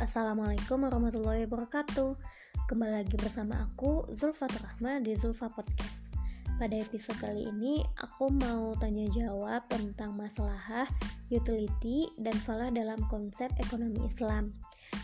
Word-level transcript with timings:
Assalamualaikum 0.00 0.88
warahmatullahi 0.88 1.44
wabarakatuh. 1.44 2.16
Kembali 2.64 3.04
lagi 3.04 3.20
bersama 3.20 3.68
aku 3.68 4.08
Zulfa 4.08 4.48
Rahma 4.48 4.96
di 5.04 5.12
Zulfa 5.12 5.52
Podcast. 5.52 6.08
Pada 6.56 6.72
episode 6.72 7.20
kali 7.20 7.44
ini 7.44 7.84
aku 8.00 8.32
mau 8.32 8.72
tanya 8.80 9.04
jawab 9.12 9.60
tentang 9.68 10.16
masalah 10.16 10.88
utility 11.28 12.08
dan 12.16 12.32
falah 12.32 12.72
dalam 12.72 12.96
konsep 13.12 13.52
ekonomi 13.60 14.00
Islam. 14.08 14.56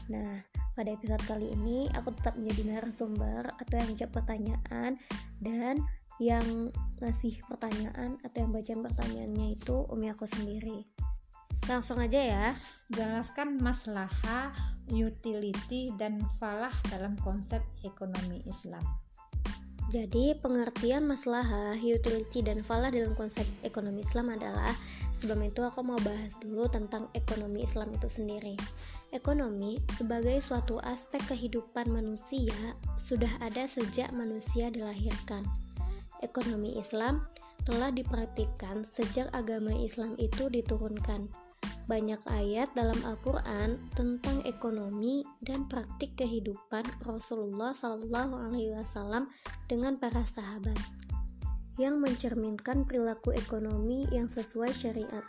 Nah 0.09 0.41
pada 0.73 0.89
episode 0.89 1.21
kali 1.29 1.53
ini 1.53 1.93
aku 1.93 2.17
tetap 2.17 2.41
menjadi 2.41 2.81
narasumber 2.81 3.53
atau 3.53 3.77
yang 3.77 3.93
jawab 4.01 4.25
pertanyaan 4.25 4.97
dan 5.45 5.77
yang 6.25 6.73
ngasih 7.05 7.37
pertanyaan 7.53 8.17
atau 8.25 8.49
yang 8.49 8.49
baca 8.49 8.73
pertanyaannya 8.73 9.61
itu 9.61 9.77
umi 9.93 10.09
aku 10.09 10.25
sendiri 10.25 10.89
langsung 11.67 11.99
aja 11.99 12.19
ya 12.19 12.47
jelaskan 12.91 13.59
masalah 13.59 14.11
utility 14.87 15.91
dan 15.99 16.23
falah 16.39 16.73
dalam 16.91 17.19
konsep 17.19 17.63
ekonomi 17.83 18.43
Islam 18.47 18.83
jadi 19.87 20.35
pengertian 20.43 21.07
masalah 21.07 21.47
utility 21.79 22.43
dan 22.43 22.59
falah 22.67 22.91
dalam 22.91 23.15
konsep 23.15 23.47
ekonomi 23.63 24.03
Islam 24.03 24.35
adalah 24.35 24.75
sebelum 25.15 25.47
itu 25.47 25.63
aku 25.63 25.79
mau 25.87 25.99
bahas 26.03 26.35
dulu 26.43 26.67
tentang 26.67 27.07
ekonomi 27.15 27.63
Islam 27.63 27.95
itu 27.95 28.11
sendiri. 28.11 28.59
Ekonomi 29.15 29.79
sebagai 29.95 30.43
suatu 30.43 30.83
aspek 30.83 31.23
kehidupan 31.31 31.87
manusia 31.87 32.75
sudah 32.99 33.31
ada 33.39 33.63
sejak 33.71 34.11
manusia 34.11 34.75
dilahirkan. 34.75 35.47
Ekonomi 36.19 36.75
Islam 36.83 37.23
telah 37.63 37.95
diperhatikan 37.95 38.83
sejak 38.83 39.31
agama 39.31 39.71
Islam 39.71 40.19
itu 40.19 40.51
diturunkan 40.51 41.46
banyak 41.87 42.19
ayat 42.27 42.71
dalam 42.75 42.99
Al-Quran 43.07 43.79
tentang 43.95 44.43
ekonomi 44.43 45.23
dan 45.43 45.71
praktik 45.71 46.19
kehidupan 46.19 46.83
Rasulullah 47.07 47.71
Wasallam 47.73 49.31
dengan 49.71 49.95
para 49.99 50.27
sahabat 50.27 50.79
yang 51.79 52.01
mencerminkan 52.03 52.89
perilaku 52.89 53.37
ekonomi 53.37 54.09
yang 54.11 54.27
sesuai 54.27 54.73
syariat, 54.73 55.23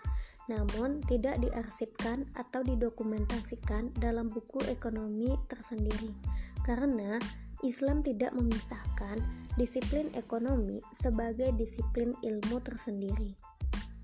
namun 0.47 1.03
tidak 1.05 1.37
diarsipkan 1.43 2.23
atau 2.39 2.63
didokumentasikan 2.63 3.91
dalam 3.99 4.31
buku 4.31 4.63
ekonomi 4.71 5.35
tersendiri, 5.51 6.15
karena 6.63 7.19
Islam 7.67 7.99
tidak 7.99 8.31
memisahkan 8.37 9.19
disiplin 9.59 10.07
ekonomi 10.15 10.79
sebagai 10.93 11.51
disiplin 11.57 12.15
ilmu 12.23 12.63
tersendiri. 12.63 13.46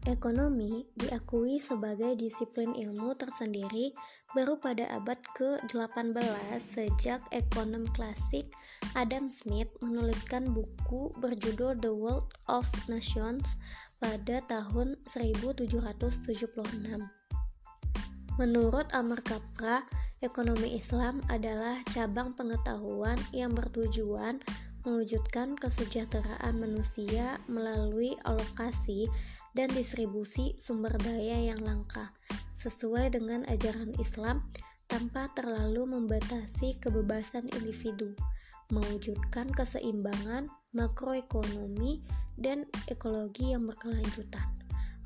Ekonomi 0.04 0.84
diakui 1.00 1.64
sebagai 1.64 2.20
disiplin 2.20 2.76
ilmu 2.76 3.16
tersendiri 3.16 3.96
baru 4.36 4.60
pada 4.60 4.84
abad 5.00 5.16
ke-18 5.32 6.12
sejak 6.60 7.24
ekonom 7.32 7.88
klasik 7.96 8.52
Adam 9.00 9.32
Smith 9.32 9.72
menuliskan 9.80 10.52
buku 10.52 11.08
berjudul 11.24 11.80
The 11.80 11.96
World 11.96 12.36
of 12.52 12.68
Nations 12.92 13.56
pada 14.04 14.44
tahun 14.52 15.00
1776. 15.08 16.52
Menurut 18.36 18.88
Amar 18.92 19.24
Kapra, 19.24 19.88
ekonomi 20.20 20.76
Islam 20.76 21.24
adalah 21.32 21.80
cabang 21.96 22.36
pengetahuan 22.36 23.16
yang 23.32 23.56
bertujuan 23.56 24.44
mewujudkan 24.84 25.56
kesejahteraan 25.56 26.60
manusia 26.60 27.40
melalui 27.48 28.20
alokasi 28.28 29.08
dan 29.54 29.70
distribusi 29.72 30.58
sumber 30.58 30.94
daya 31.02 31.54
yang 31.54 31.62
langka 31.62 32.14
sesuai 32.54 33.14
dengan 33.14 33.46
ajaran 33.50 33.94
Islam 33.98 34.46
tanpa 34.86 35.30
terlalu 35.34 35.90
membatasi 35.90 36.78
kebebasan 36.78 37.50
individu, 37.58 38.14
mewujudkan 38.70 39.50
keseimbangan 39.50 40.50
makroekonomi 40.74 42.06
dan 42.38 42.70
ekologi 42.90 43.54
yang 43.54 43.66
berkelanjutan. 43.66 44.46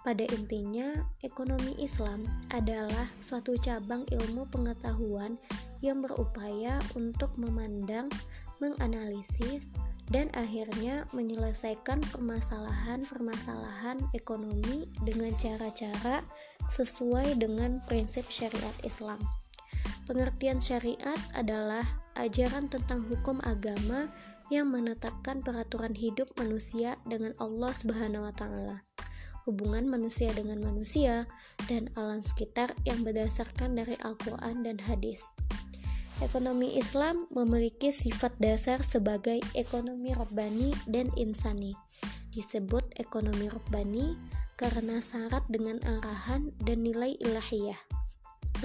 Pada 0.03 0.23
intinya, 0.23 0.95
ekonomi 1.19 1.75
Islam 1.83 2.23
adalah 2.55 3.11
suatu 3.19 3.59
cabang 3.59 4.07
ilmu 4.07 4.47
pengetahuan 4.47 5.35
yang 5.83 5.99
berupaya 5.99 6.79
untuk 6.95 7.35
memandang, 7.35 8.07
menganalisis, 8.59 9.67
dan 10.07 10.31
akhirnya 10.31 11.03
menyelesaikan 11.11 11.99
permasalahan-permasalahan 12.15 13.99
ekonomi 14.15 14.87
dengan 15.03 15.35
cara-cara 15.35 16.23
sesuai 16.71 17.35
dengan 17.35 17.83
prinsip 17.85 18.23
syariat 18.31 18.73
Islam. 18.87 19.19
Pengertian 20.07 20.63
syariat 20.63 21.19
adalah 21.35 21.83
ajaran 22.15 22.71
tentang 22.71 23.03
hukum 23.11 23.43
agama 23.43 24.07
yang 24.47 24.71
menetapkan 24.71 25.43
peraturan 25.43 25.91
hidup 25.91 26.31
manusia 26.39 26.95
dengan 27.03 27.35
Allah 27.43 27.75
Subhanahu 27.75 28.31
wa 28.31 28.31
taala. 28.31 28.87
Hubungan 29.43 29.87
manusia 29.87 30.31
dengan 30.31 30.59
manusia 30.63 31.27
dan 31.67 31.91
alam 31.99 32.23
sekitar 32.23 32.71
yang 32.87 33.03
berdasarkan 33.03 33.75
dari 33.75 33.99
Al-Qur'an 33.99 34.63
dan 34.63 34.79
hadis. 34.79 35.23
Ekonomi 36.17 36.73
Islam 36.81 37.29
memiliki 37.29 37.93
sifat 37.93 38.33
dasar 38.41 38.81
sebagai 38.81 39.37
ekonomi 39.53 40.17
robbani 40.17 40.73
dan 40.89 41.13
insani. 41.13 41.77
Disebut 42.33 42.81
ekonomi 42.97 43.45
robbani 43.45 44.17
karena 44.57 44.97
syarat 44.97 45.45
dengan 45.45 45.77
arahan 45.85 46.49
dan 46.65 46.81
nilai 46.81 47.13
ilahiyah. 47.21 47.77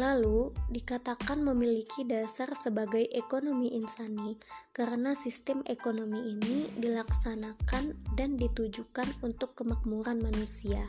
Lalu, 0.01 0.57
dikatakan 0.73 1.45
memiliki 1.45 2.09
dasar 2.09 2.49
sebagai 2.57 3.05
ekonomi 3.13 3.77
insani 3.77 4.41
karena 4.73 5.13
sistem 5.13 5.61
ekonomi 5.69 6.33
ini 6.33 6.73
dilaksanakan 6.81 8.17
dan 8.17 8.41
ditujukan 8.41 9.13
untuk 9.21 9.53
kemakmuran 9.53 10.25
manusia. 10.25 10.89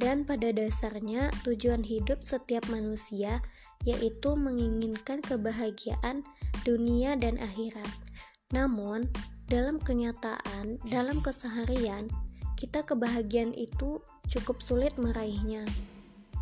Dan 0.00 0.24
pada 0.24 0.48
dasarnya, 0.48 1.28
tujuan 1.44 1.84
hidup 1.84 2.24
setiap 2.24 2.64
manusia 2.72 3.44
yaitu 3.84 4.36
menginginkan 4.36 5.20
kebahagiaan 5.20 6.24
dunia 6.64 7.16
dan 7.20 7.36
akhirat. 7.40 7.88
Namun, 8.52 9.08
dalam 9.48 9.76
kenyataan, 9.76 10.80
dalam 10.88 11.20
keseharian, 11.20 12.08
kita 12.56 12.84
kebahagiaan 12.84 13.52
itu 13.56 14.00
cukup 14.28 14.60
sulit 14.64 14.96
meraihnya 14.96 15.64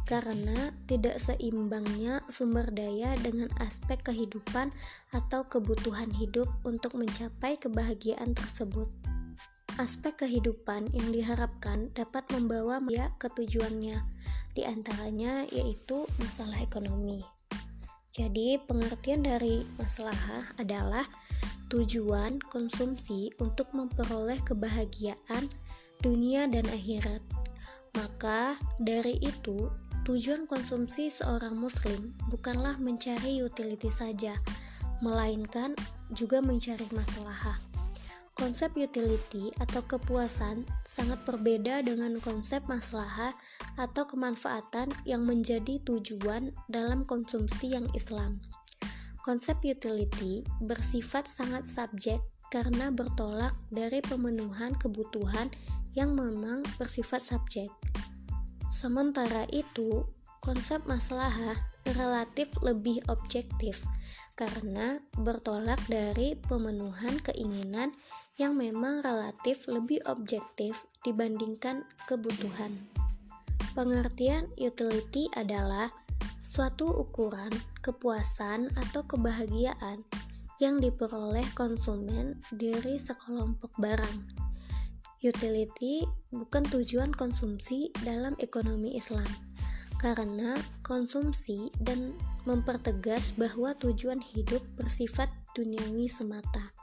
karena 0.08 0.72
tidak 0.88 1.20
seimbangnya 1.20 2.24
sumber 2.32 2.64
daya 2.72 3.12
dengan 3.20 3.52
aspek 3.60 4.00
kehidupan 4.00 4.72
atau 5.12 5.44
kebutuhan 5.44 6.08
hidup 6.16 6.48
untuk 6.64 6.96
mencapai 6.96 7.60
kebahagiaan 7.60 8.32
tersebut. 8.32 8.88
Aspek 9.78 10.26
kehidupan 10.26 10.90
yang 10.90 11.14
diharapkan 11.14 11.94
dapat 11.94 12.26
membawa 12.34 12.82
dia 12.82 13.14
ke 13.14 13.30
tujuannya, 13.30 14.02
di 14.50 14.66
antaranya 14.66 15.46
yaitu 15.54 16.02
masalah 16.18 16.58
ekonomi. 16.58 17.22
Jadi, 18.10 18.58
pengertian 18.58 19.22
dari 19.22 19.62
masalah 19.78 20.50
adalah 20.58 21.06
tujuan 21.70 22.42
konsumsi 22.50 23.30
untuk 23.38 23.70
memperoleh 23.70 24.42
kebahagiaan 24.42 25.46
dunia 26.02 26.50
dan 26.50 26.66
akhirat. 26.74 27.22
Maka, 27.94 28.58
dari 28.82 29.14
itu, 29.22 29.70
tujuan 30.02 30.50
konsumsi 30.50 31.06
seorang 31.06 31.54
muslim 31.54 32.18
bukanlah 32.26 32.82
mencari 32.82 33.46
utility 33.46 33.94
saja, 33.94 34.42
melainkan 35.06 35.78
juga 36.10 36.42
mencari 36.42 36.90
masalah. 36.90 37.67
Konsep 38.38 38.70
utility 38.78 39.50
atau 39.58 39.82
kepuasan 39.82 40.62
sangat 40.86 41.18
berbeda 41.26 41.82
dengan 41.82 42.22
konsep 42.22 42.62
masalah 42.70 43.34
atau 43.74 44.06
kemanfaatan 44.06 44.94
yang 45.02 45.26
menjadi 45.26 45.82
tujuan 45.82 46.54
dalam 46.70 47.02
konsumsi 47.02 47.74
yang 47.74 47.90
Islam. 47.98 48.38
Konsep 49.26 49.58
utility 49.66 50.46
bersifat 50.62 51.26
sangat 51.26 51.66
subjek 51.66 52.22
karena 52.54 52.94
bertolak 52.94 53.58
dari 53.74 53.98
pemenuhan 54.06 54.70
kebutuhan 54.78 55.50
yang 55.98 56.14
memang 56.14 56.62
bersifat 56.78 57.18
subjek. 57.18 57.68
Sementara 58.70 59.50
itu, 59.50 60.06
konsep 60.38 60.78
masalah 60.86 61.34
relatif 61.98 62.54
lebih 62.62 63.02
objektif 63.10 63.82
karena 64.38 65.02
bertolak 65.18 65.82
dari 65.90 66.38
pemenuhan 66.38 67.18
keinginan 67.26 67.90
yang 68.38 68.54
memang 68.54 69.02
relatif 69.02 69.66
lebih 69.66 69.98
objektif 70.06 70.86
dibandingkan 71.02 71.82
kebutuhan. 72.06 72.70
Pengertian 73.74 74.46
utility 74.54 75.26
adalah 75.34 75.90
suatu 76.42 76.86
ukuran 76.86 77.50
kepuasan 77.82 78.70
atau 78.78 79.02
kebahagiaan 79.04 80.06
yang 80.62 80.78
diperoleh 80.78 81.46
konsumen 81.54 82.38
dari 82.54 82.98
sekelompok 82.98 83.74
barang. 83.78 84.18
Utility 85.18 86.06
bukan 86.30 86.62
tujuan 86.70 87.10
konsumsi 87.10 87.90
dalam 88.06 88.38
ekonomi 88.38 88.94
Islam, 88.94 89.26
karena 89.98 90.54
konsumsi 90.86 91.74
dan 91.82 92.14
mempertegas 92.46 93.34
bahwa 93.34 93.74
tujuan 93.82 94.22
hidup 94.22 94.62
bersifat 94.78 95.26
duniawi 95.58 96.06
semata. 96.06 96.77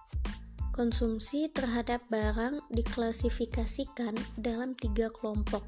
Konsumsi 0.75 1.47
terhadap 1.47 2.03
barang 2.11 2.59
diklasifikasikan 2.67 4.11
dalam 4.35 4.75
tiga 4.75 5.07
kelompok, 5.07 5.63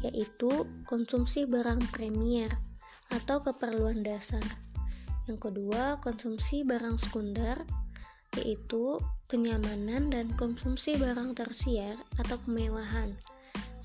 yaitu 0.00 0.64
konsumsi 0.88 1.44
barang 1.44 1.84
premier 1.92 2.48
atau 3.12 3.44
keperluan 3.44 4.00
dasar. 4.00 4.40
Yang 5.28 5.52
kedua, 5.52 6.00
konsumsi 6.00 6.64
barang 6.64 6.96
sekunder, 6.96 7.60
yaitu 8.40 8.96
kenyamanan 9.28 10.08
dan 10.08 10.32
konsumsi 10.32 10.96
barang 10.96 11.36
tersier 11.36 12.00
atau 12.16 12.40
kemewahan. 12.48 13.12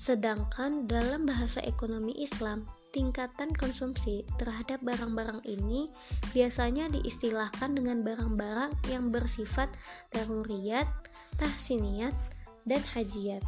Sedangkan 0.00 0.88
dalam 0.88 1.28
bahasa 1.28 1.60
ekonomi 1.60 2.16
Islam, 2.16 2.64
tingkatan 2.94 3.50
konsumsi 3.58 4.22
terhadap 4.38 4.78
barang-barang 4.86 5.42
ini 5.50 5.90
biasanya 6.30 6.86
diistilahkan 6.94 7.74
dengan 7.74 8.06
barang-barang 8.06 8.70
yang 8.86 9.10
bersifat 9.10 9.66
daruriyat, 10.14 10.86
tahsiniyat, 11.34 12.14
dan 12.70 12.80
hajiyat. 12.94 13.42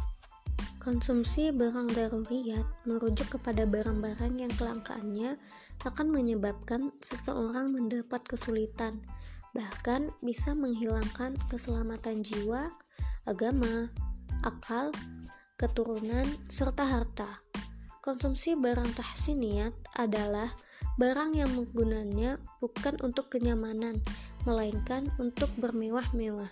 Konsumsi 0.83 1.55
barang 1.55 1.95
daruriyat 1.95 2.67
merujuk 2.83 3.39
kepada 3.39 3.63
barang-barang 3.63 4.43
yang 4.43 4.51
kelangkaannya 4.59 5.39
akan 5.87 6.07
menyebabkan 6.11 6.91
seseorang 6.99 7.71
mendapat 7.71 8.19
kesulitan, 8.27 8.99
bahkan 9.55 10.11
bisa 10.19 10.51
menghilangkan 10.51 11.39
keselamatan 11.47 12.19
jiwa, 12.23 12.67
agama, 13.23 13.87
akal, 14.43 14.91
keturunan, 15.55 16.27
serta 16.51 16.83
harta. 16.83 17.46
Konsumsi 18.07 18.55
barang 18.55 18.95
tahsiniyat 18.95 19.99
adalah 19.99 20.55
barang 20.95 21.35
yang 21.35 21.51
menggunanya 21.51 22.39
bukan 22.63 22.95
untuk 23.03 23.27
kenyamanan, 23.27 23.99
melainkan 24.47 25.11
untuk 25.19 25.51
bermewah-mewah. 25.59 26.47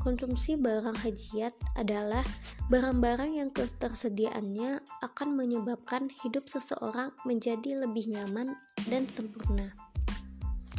Konsumsi 0.00 0.56
barang 0.56 0.96
hajiat 0.96 1.52
adalah 1.76 2.24
barang-barang 2.72 3.36
yang 3.36 3.52
ketersediaannya 3.52 4.80
akan 5.04 5.28
menyebabkan 5.36 6.08
hidup 6.24 6.48
seseorang 6.48 7.12
menjadi 7.28 7.84
lebih 7.84 8.08
nyaman 8.08 8.56
dan 8.88 9.04
sempurna. 9.04 9.76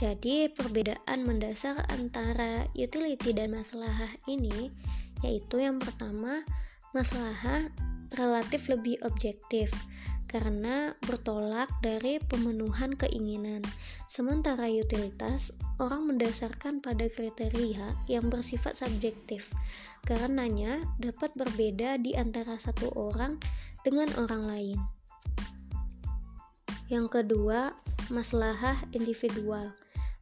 Jadi, 0.01 0.49
perbedaan 0.49 1.21
mendasar 1.21 1.85
antara 1.93 2.65
utility 2.73 3.29
dan 3.29 3.53
masalah 3.53 3.93
ini 4.25 4.73
yaitu 5.21 5.61
yang 5.61 5.77
pertama, 5.77 6.41
masalah 6.97 7.69
relatif 8.17 8.65
lebih 8.73 8.97
objektif 9.05 9.69
karena 10.25 10.93
bertolak 11.05 11.69
dari 11.79 12.17
pemenuhan 12.19 12.93
keinginan. 12.97 13.61
Sementara 14.09 14.67
utilitas, 14.67 15.53
orang 15.77 16.09
mendasarkan 16.11 16.81
pada 16.81 17.07
kriteria 17.07 17.95
yang 18.11 18.27
bersifat 18.27 18.75
subjektif, 18.75 19.53
karenanya 20.03 20.81
dapat 20.97 21.31
berbeda 21.37 22.01
di 22.01 22.17
antara 22.17 22.57
satu 22.57 22.91
orang 22.97 23.37
dengan 23.85 24.09
orang 24.17 24.43
lain. 24.49 24.79
Yang 26.89 27.21
kedua, 27.21 27.73
masalah 28.13 28.85
individual 28.93 29.73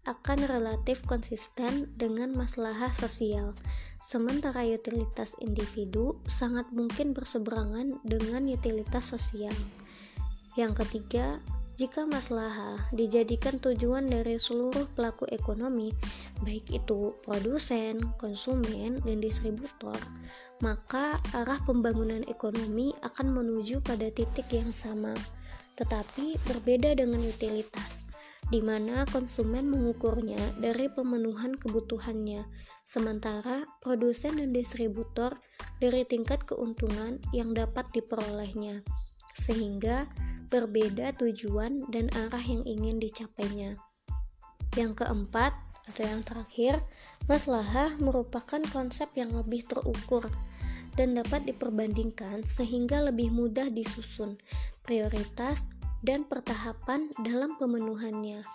akan 0.03 0.47
relatif 0.51 0.99
konsisten 1.07 1.87
dengan 1.95 2.35
masalah 2.35 2.91
sosial. 2.91 3.55
Sementara 4.03 4.67
utilitas 4.67 5.31
individu 5.39 6.19
sangat 6.27 6.67
mungkin 6.75 7.15
berseberangan 7.15 8.03
dengan 8.03 8.51
utilitas 8.51 9.15
sosial. 9.15 9.55
Yang 10.53 10.85
ketiga, 10.85 11.41
jika 11.73 12.05
masalah 12.05 12.77
dijadikan 12.93 13.57
tujuan 13.57 14.05
dari 14.05 14.37
seluruh 14.37 14.85
pelaku 14.93 15.25
ekonomi, 15.33 15.89
baik 16.45 16.69
itu 16.69 17.17
produsen, 17.25 18.13
konsumen, 18.21 19.01
dan 19.01 19.17
distributor, 19.17 19.97
maka 20.61 21.17
arah 21.33 21.57
pembangunan 21.65 22.21
ekonomi 22.29 22.93
akan 23.01 23.33
menuju 23.33 23.81
pada 23.81 24.13
titik 24.13 24.45
yang 24.53 24.69
sama, 24.69 25.17
tetapi 25.73 26.37
berbeda 26.45 26.93
dengan 26.93 27.25
utilitas, 27.25 28.05
di 28.53 28.61
mana 28.61 29.09
konsumen 29.09 29.65
mengukurnya 29.65 30.61
dari 30.61 30.93
pemenuhan 30.93 31.57
kebutuhannya, 31.57 32.45
sementara 32.85 33.65
produsen 33.81 34.37
dan 34.37 34.53
distributor 34.53 35.33
dari 35.81 36.05
tingkat 36.05 36.45
keuntungan 36.45 37.17
yang 37.33 37.57
dapat 37.57 37.89
diperolehnya, 37.97 38.85
sehingga 39.33 40.05
berbeda 40.53 41.17
tujuan 41.17 41.89
dan 41.89 42.13
arah 42.13 42.45
yang 42.45 42.61
ingin 42.69 43.01
dicapainya. 43.01 43.81
Yang 44.77 45.01
keempat, 45.01 45.57
atau 45.89 46.03
yang 46.05 46.21
terakhir, 46.21 46.77
maslahah 47.25 47.97
merupakan 47.97 48.61
konsep 48.69 49.09
yang 49.17 49.33
lebih 49.33 49.65
terukur 49.65 50.29
dan 50.93 51.17
dapat 51.17 51.49
diperbandingkan 51.49 52.45
sehingga 52.45 53.01
lebih 53.01 53.33
mudah 53.33 53.73
disusun 53.73 54.37
prioritas 54.85 55.65
dan 56.05 56.21
pertahapan 56.29 57.09
dalam 57.25 57.57
pemenuhannya. 57.57 58.45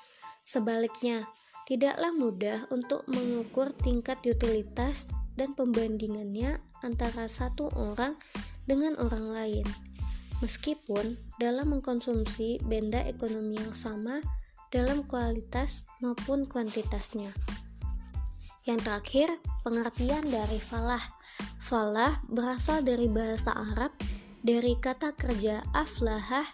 Sebaliknya, 0.46 1.26
tidaklah 1.66 2.14
mudah 2.14 2.58
untuk 2.70 3.02
mengukur 3.10 3.74
tingkat 3.74 4.22
utilitas 4.22 5.10
dan 5.34 5.52
pembandingannya 5.58 6.62
antara 6.86 7.26
satu 7.26 7.68
orang 7.74 8.14
dengan 8.64 8.94
orang 9.02 9.34
lain 9.34 9.66
meskipun 10.38 11.18
dalam 11.38 11.74
mengkonsumsi 11.74 12.62
benda 12.66 13.02
ekonomi 13.06 13.58
yang 13.58 13.74
sama 13.74 14.22
dalam 14.68 15.04
kualitas 15.04 15.88
maupun 16.04 16.44
kuantitasnya. 16.44 17.32
Yang 18.68 18.80
terakhir, 18.84 19.28
pengertian 19.64 20.28
dari 20.28 20.60
falah. 20.60 21.00
Falah 21.56 22.20
berasal 22.28 22.84
dari 22.84 23.08
bahasa 23.08 23.56
Arab 23.56 23.96
dari 24.44 24.76
kata 24.76 25.16
kerja 25.16 25.64
aflahah 25.72 26.44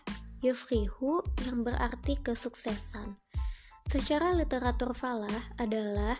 yufrihu 0.45 1.25
yang 1.49 1.67
berarti 1.67 2.21
kesuksesan. 2.23 3.19
Secara 3.85 4.33
literatur 4.33 4.97
falah 4.97 5.53
adalah 5.61 6.17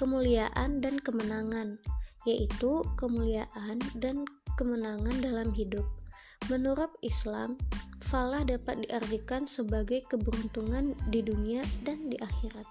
kemuliaan 0.00 0.82
dan 0.82 0.98
kemenangan, 0.98 1.78
yaitu 2.26 2.82
kemuliaan 2.98 3.78
dan 3.98 4.26
kemenangan 4.58 5.22
dalam 5.22 5.54
hidup. 5.54 5.86
Menurut 6.52 6.92
Islam, 7.00 7.56
falah 8.04 8.44
dapat 8.44 8.84
diartikan 8.84 9.48
sebagai 9.48 10.04
keberuntungan 10.04 10.92
di 11.08 11.24
dunia 11.24 11.64
dan 11.88 12.12
di 12.12 12.20
akhirat. 12.20 12.68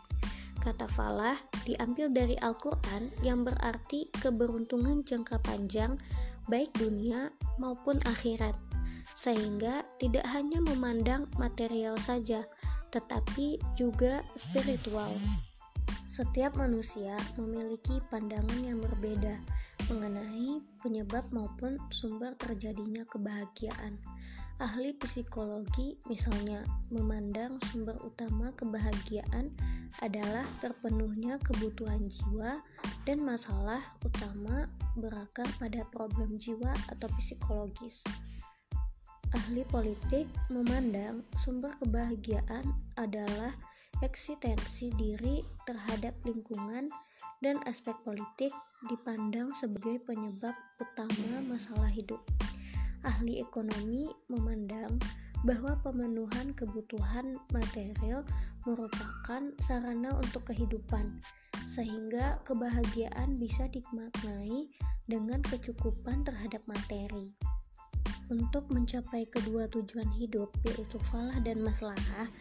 Kata 0.62 0.86
falah 0.86 1.36
diambil 1.66 2.14
dari 2.14 2.38
Al-Quran 2.38 3.10
yang 3.26 3.42
berarti 3.42 4.14
keberuntungan 4.22 5.02
jangka 5.02 5.42
panjang 5.42 5.98
baik 6.46 6.70
dunia 6.78 7.34
maupun 7.58 7.98
akhirat, 8.06 8.54
sehingga 9.18 9.82
tidak 9.98 10.24
hanya 10.30 10.62
memandang 10.62 11.26
material 11.42 11.98
saja, 11.98 12.46
tetapi 12.94 13.58
juga 13.74 14.22
spiritual. 14.38 15.10
Setiap 16.14 16.62
manusia 16.62 17.18
memiliki 17.42 17.98
pandangan 18.14 18.62
yang 18.62 18.78
berbeda 18.78 19.42
mengenai 19.92 20.64
penyebab 20.80 21.28
maupun 21.34 21.76
sumber 21.92 22.36
terjadinya 22.40 23.04
kebahagiaan. 23.10 24.00
Ahli 24.62 24.96
psikologi 24.96 25.98
misalnya 26.08 26.64
memandang 26.94 27.58
sumber 27.68 27.98
utama 28.06 28.54
kebahagiaan 28.54 29.50
adalah 30.00 30.46
terpenuhnya 30.64 31.42
kebutuhan 31.42 32.06
jiwa 32.08 32.62
dan 33.04 33.18
masalah 33.26 33.82
utama 34.06 34.70
berakar 34.96 35.50
pada 35.58 35.84
problem 35.92 36.38
jiwa 36.40 36.72
atau 36.94 37.10
psikologis. 37.20 38.06
Ahli 39.34 39.66
politik 39.66 40.30
memandang 40.54 41.26
sumber 41.42 41.74
kebahagiaan 41.82 42.64
adalah 42.96 43.58
eksistensi 44.04 44.92
diri 45.00 45.40
terhadap 45.64 46.12
lingkungan 46.28 46.92
dan 47.40 47.56
aspek 47.64 47.96
politik 48.04 48.52
dipandang 48.92 49.56
sebagai 49.56 50.04
penyebab 50.04 50.52
utama 50.84 51.40
masalah 51.48 51.88
hidup. 51.88 52.20
Ahli 53.08 53.40
ekonomi 53.40 54.12
memandang 54.28 55.00
bahwa 55.48 55.76
pemenuhan 55.84 56.56
kebutuhan 56.56 57.36
material 57.52 58.24
merupakan 58.64 59.44
sarana 59.60 60.16
untuk 60.20 60.48
kehidupan, 60.48 61.20
sehingga 61.68 62.40
kebahagiaan 62.48 63.36
bisa 63.36 63.68
dimaknai 63.68 64.72
dengan 65.08 65.44
kecukupan 65.44 66.24
terhadap 66.24 66.64
materi. 66.64 67.36
Untuk 68.32 68.72
mencapai 68.72 69.28
kedua 69.28 69.68
tujuan 69.68 70.08
hidup, 70.16 70.48
yaitu 70.64 70.96
falah 71.12 71.36
dan 71.44 71.60
maslahah, 71.60 72.32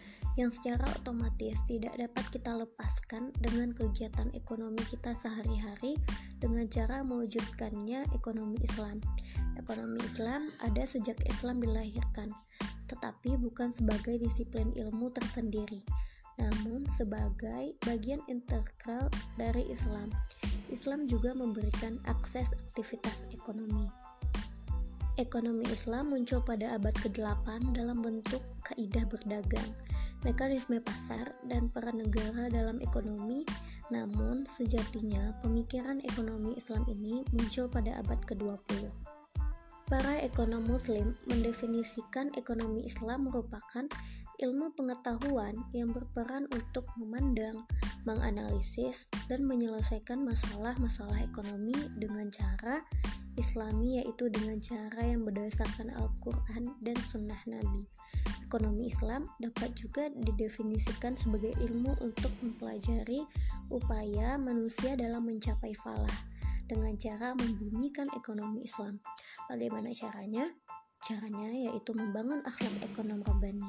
yang 0.40 0.48
secara 0.48 0.88
otomatis 0.96 1.60
tidak 1.68 1.92
dapat 2.00 2.24
kita 2.32 2.52
lepaskan 2.56 3.28
dengan 3.36 3.76
kegiatan 3.76 4.32
ekonomi 4.32 4.80
kita 4.88 5.12
sehari-hari 5.12 6.00
dengan 6.40 6.64
cara 6.72 7.04
mewujudkannya 7.04 8.08
ekonomi 8.16 8.56
Islam. 8.64 9.04
Ekonomi 9.60 10.00
Islam 10.08 10.48
ada 10.64 10.82
sejak 10.88 11.20
Islam 11.28 11.60
dilahirkan, 11.60 12.32
tetapi 12.88 13.36
bukan 13.36 13.76
sebagai 13.76 14.16
disiplin 14.16 14.72
ilmu 14.72 15.12
tersendiri, 15.12 15.84
namun 16.40 16.88
sebagai 16.88 17.76
bagian 17.84 18.24
integral 18.32 19.12
dari 19.36 19.68
Islam. 19.68 20.08
Islam 20.72 21.04
juga 21.04 21.36
memberikan 21.36 22.00
akses 22.08 22.56
aktivitas 22.56 23.28
ekonomi. 23.36 23.92
Ekonomi 25.20 25.68
Islam 25.68 26.16
muncul 26.16 26.40
pada 26.40 26.72
abad 26.72 26.96
ke-8 26.96 27.76
dalam 27.76 28.00
bentuk 28.00 28.40
kaidah 28.64 29.04
berdagang, 29.04 29.68
mekanisme 30.22 30.82
pasar, 30.82 31.34
dan 31.46 31.70
peran 31.70 32.02
negara 32.02 32.48
dalam 32.50 32.80
ekonomi. 32.82 33.46
Namun, 33.92 34.48
sejatinya 34.48 35.36
pemikiran 35.44 36.00
ekonomi 36.02 36.56
Islam 36.56 36.86
ini 36.88 37.22
muncul 37.34 37.68
pada 37.68 38.00
abad 38.00 38.18
ke-20. 38.24 39.11
Para 39.90 40.18
ekonom 40.22 40.66
muslim 40.66 41.14
mendefinisikan 41.26 42.30
ekonomi 42.38 42.86
Islam 42.86 43.26
merupakan 43.30 43.86
ilmu 44.42 44.74
pengetahuan 44.74 45.54
yang 45.70 45.94
berperan 45.94 46.50
untuk 46.50 46.86
memandang, 46.98 47.54
menganalisis, 48.02 49.06
dan 49.30 49.46
menyelesaikan 49.46 50.26
masalah-masalah 50.26 51.22
ekonomi 51.22 51.74
dengan 51.98 52.26
cara 52.34 52.82
Islami 53.38 54.02
yaitu 54.02 54.28
dengan 54.28 54.60
cara 54.60 55.08
yang 55.08 55.24
berdasarkan 55.24 55.88
Al-Quran 55.94 56.76
dan 56.84 56.96
Sunnah 57.00 57.40
Nabi. 57.48 57.88
Ekonomi 58.44 58.92
Islam 58.92 59.24
dapat 59.40 59.72
juga 59.72 60.12
didefinisikan 60.12 61.16
sebagai 61.16 61.56
ilmu 61.56 61.96
untuk 62.04 62.28
mempelajari 62.44 63.24
upaya 63.72 64.36
manusia 64.36 64.92
dalam 64.92 65.24
mencapai 65.24 65.72
falah 65.80 66.18
dengan 66.72 66.96
cara 66.96 67.36
membumikan 67.36 68.08
ekonomi 68.16 68.64
Islam. 68.64 68.96
Bagaimana 69.52 69.92
caranya? 69.92 70.48
Caranya 71.04 71.52
yaitu 71.52 71.92
membangun 71.92 72.40
akhlak 72.48 72.72
ekonom 72.80 73.20
robbani. 73.28 73.68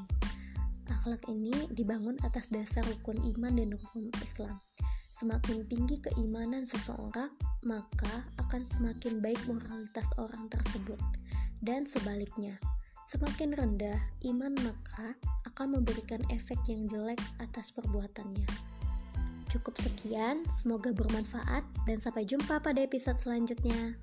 Akhlak 0.88 1.28
ini 1.28 1.68
dibangun 1.76 2.16
atas 2.24 2.48
dasar 2.48 2.88
rukun 2.88 3.20
iman 3.36 3.60
dan 3.60 3.76
rukun 3.76 4.08
Islam. 4.24 4.64
Semakin 5.12 5.68
tinggi 5.68 6.00
keimanan 6.00 6.64
seseorang, 6.64 7.30
maka 7.68 8.24
akan 8.40 8.64
semakin 8.72 9.20
baik 9.20 9.40
moralitas 9.46 10.08
orang 10.16 10.48
tersebut. 10.48 11.00
Dan 11.60 11.84
sebaliknya, 11.84 12.56
semakin 13.08 13.52
rendah 13.54 14.00
iman 14.32 14.56
maka 14.64 15.16
akan 15.52 15.80
memberikan 15.80 16.24
efek 16.32 16.58
yang 16.72 16.88
jelek 16.88 17.20
atas 17.44 17.76
perbuatannya. 17.76 18.73
Cukup 19.54 19.78
sekian, 19.78 20.42
semoga 20.50 20.90
bermanfaat 20.90 21.62
dan 21.86 22.02
sampai 22.02 22.26
jumpa 22.26 22.58
pada 22.58 22.82
episode 22.82 23.22
selanjutnya. 23.22 23.94